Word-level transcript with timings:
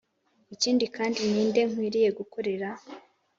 Ikindi 0.53 0.85
kandi 0.95 1.19
ni 1.31 1.43
nde 1.49 1.61
nkwiriye 1.69 2.09
gukorera. 2.17 2.69